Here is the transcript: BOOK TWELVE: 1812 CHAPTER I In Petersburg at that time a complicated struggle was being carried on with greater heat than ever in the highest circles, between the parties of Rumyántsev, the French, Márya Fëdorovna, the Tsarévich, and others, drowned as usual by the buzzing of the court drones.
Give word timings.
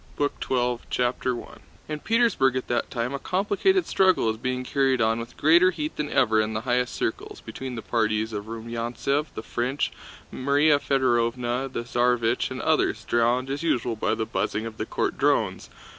BOOK 0.15 0.39
TWELVE: 0.39 0.79
1812 0.85 0.89
CHAPTER 0.89 1.43
I 1.87 1.93
In 1.93 1.99
Petersburg 1.99 2.55
at 2.55 2.67
that 2.69 2.89
time 2.89 3.13
a 3.13 3.19
complicated 3.19 3.85
struggle 3.85 4.25
was 4.25 4.37
being 4.37 4.63
carried 4.63 4.99
on 4.99 5.19
with 5.19 5.37
greater 5.37 5.69
heat 5.69 5.95
than 5.95 6.09
ever 6.09 6.41
in 6.41 6.53
the 6.53 6.61
highest 6.61 6.95
circles, 6.95 7.39
between 7.39 7.75
the 7.75 7.83
parties 7.83 8.33
of 8.33 8.45
Rumyántsev, 8.45 9.27
the 9.35 9.43
French, 9.43 9.91
Márya 10.33 10.79
Fëdorovna, 10.79 11.71
the 11.71 11.83
Tsarévich, 11.83 12.49
and 12.49 12.63
others, 12.63 13.05
drowned 13.05 13.51
as 13.51 13.61
usual 13.61 13.95
by 13.95 14.15
the 14.15 14.25
buzzing 14.25 14.65
of 14.65 14.77
the 14.77 14.87
court 14.87 15.19
drones. 15.19 15.69